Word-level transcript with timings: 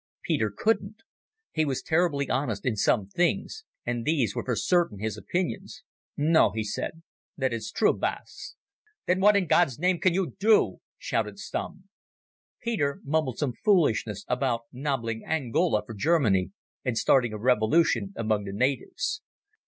Peter 0.23 0.49
couldn't. 0.49 1.03
He 1.51 1.63
was 1.63 1.83
terribly 1.83 2.27
honest 2.27 2.65
in 2.65 2.75
some 2.75 3.07
things, 3.07 3.65
and 3.85 4.03
these 4.03 4.35
were 4.35 4.43
for 4.43 4.55
certain 4.55 4.97
his 4.97 5.15
opinions. 5.15 5.83
"No," 6.17 6.49
he 6.55 6.63
said, 6.63 7.03
"that 7.37 7.53
is 7.53 7.71
true, 7.71 7.93
Baas." 7.93 8.55
"Then 9.05 9.19
what 9.19 9.35
in 9.37 9.45
God's 9.45 9.77
name 9.77 9.99
can 9.99 10.15
you 10.15 10.35
do?" 10.39 10.79
shouted 10.97 11.37
Stumm. 11.37 11.83
Peter 12.63 12.99
mumbled 13.03 13.37
some 13.37 13.53
foolishness 13.53 14.25
about 14.27 14.61
nobbling 14.73 15.23
Angola 15.23 15.85
for 15.85 15.93
Germany 15.93 16.49
and 16.83 16.97
starting 16.97 17.31
a 17.31 17.37
revolution 17.37 18.11
among 18.17 18.45
the 18.45 18.53
natives. 18.53 19.21